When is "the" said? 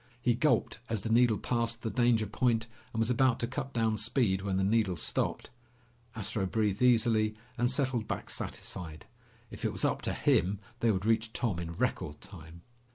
1.03-1.11, 1.83-1.91, 4.57-4.63